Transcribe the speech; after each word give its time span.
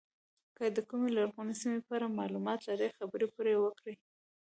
که 0.57 0.63
د 0.75 0.79
کومې 0.89 1.09
لرغونې 1.17 1.53
سیمې 1.61 1.79
په 1.87 1.91
اړه 1.97 2.15
معلومات 2.19 2.59
لرئ 2.69 2.89
خبرې 2.97 3.27
پرې 3.35 3.53
وکړئ. 3.59 3.95